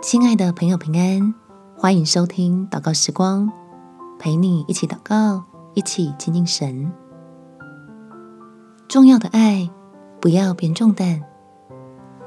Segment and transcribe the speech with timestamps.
[0.00, 1.34] 亲爱的朋友，平安，
[1.76, 3.50] 欢迎收听祷告时光，
[4.16, 5.42] 陪你一起祷告，
[5.74, 6.92] 一起亲近神。
[8.86, 9.68] 重要的爱，
[10.20, 11.20] 不要变重担。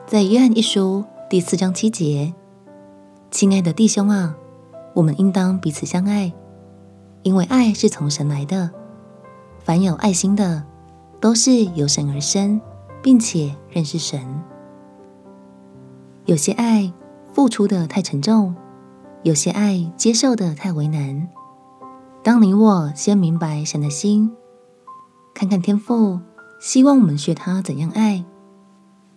[0.05, 2.33] 在约翰一书第四章七节，
[3.31, 4.35] 亲爱的弟兄啊，
[4.93, 6.33] 我们应当彼此相爱，
[7.23, 8.69] 因为爱是从神来的。
[9.63, 10.61] 凡有爱心的，
[11.21, 12.59] 都是由神而生，
[13.01, 14.21] 并且认识神。
[16.25, 16.91] 有些爱。
[17.41, 18.55] 付出的太沉重，
[19.23, 21.27] 有些爱接受的太为难。
[22.23, 24.31] 当你我先明白神的心，
[25.33, 26.19] 看看天父
[26.59, 28.23] 希望我们学他怎样爱，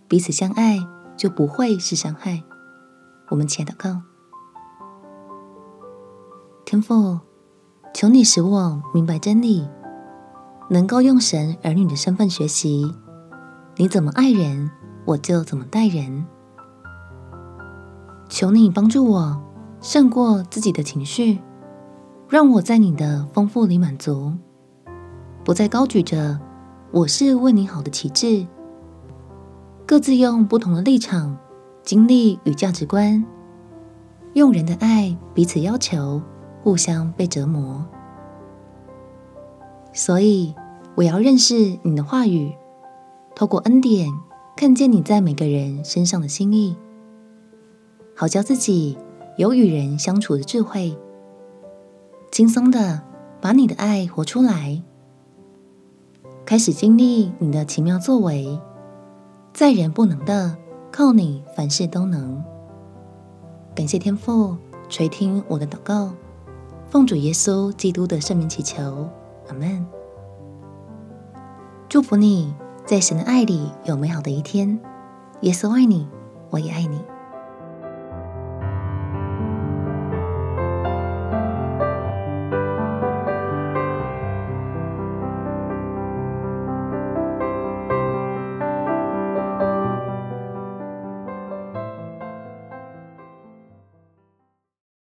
[0.09, 0.79] 彼此相爱
[1.19, 2.43] 就不会是伤害。
[3.29, 4.01] 我们且祷告：
[6.65, 7.21] 天父，
[7.93, 9.69] 求你使我明白真理，
[10.71, 12.91] 能够用神儿女的身份学习，
[13.77, 14.71] 你怎么爱人，
[15.05, 16.25] 我就怎么待人。
[18.35, 19.41] 求你帮助我
[19.81, 21.39] 胜过自己的情绪，
[22.29, 24.33] 让我在你的丰富里满足，
[25.45, 26.41] 不再高举着
[26.91, 28.45] 我是为你好的旗帜。
[29.87, 31.39] 各自用不同的立场、
[31.85, 33.25] 经历与价值观，
[34.33, 36.21] 用人的爱彼此要求，
[36.65, 37.87] 互相被折磨。
[39.93, 40.53] 所以
[40.97, 42.53] 我要认识你的话语，
[43.37, 44.11] 透过恩典
[44.57, 46.77] 看见你在每个人身上的心意。
[48.25, 48.97] 好教自己
[49.37, 50.97] 有与人相处的智慧，
[52.33, 53.03] 轻松的
[53.39, 54.83] 把你的爱活出来，
[56.47, 58.59] 开始经历你的奇妙作为，
[59.53, 60.57] 在人不能的，
[60.91, 62.43] 靠你凡事都能。
[63.75, 64.57] 感谢天父
[64.89, 66.15] 垂听我的祷告，
[66.89, 69.07] 奉主耶稣基督的圣名祈求，
[69.49, 69.87] 阿门。
[71.91, 72.55] 祝福你
[72.87, 74.81] 在神的爱里有美好的一天。
[75.43, 76.09] 耶稣爱你，
[76.49, 76.99] 我也爱你。